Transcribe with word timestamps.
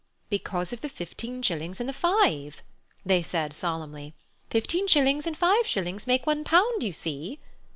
"Because 0.31 0.73
of 0.73 0.81
the 0.81 0.89
fifteen 0.89 1.43
shillings 1.43 1.79
and 1.79 1.87
the 1.87 1.93
five," 1.93 2.63
they 3.05 3.21
said 3.21 3.53
solemnly. 3.53 4.15
"Fifteen 4.49 4.87
shillings 4.87 5.27
and 5.27 5.37
five 5.37 5.67
shillings 5.67 6.07
make 6.07 6.25
one 6.25 6.43
pound, 6.43 6.81
you 6.81 6.91
see." 6.91 7.39